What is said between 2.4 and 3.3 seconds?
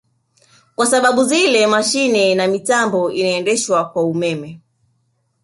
mitambo